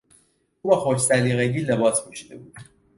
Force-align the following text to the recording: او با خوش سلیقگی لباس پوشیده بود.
او 0.61 0.71
با 0.71 0.77
خوش 0.79 0.99
سلیقگی 0.99 1.59
لباس 1.61 2.01
پوشیده 2.05 2.37
بود. 2.37 2.55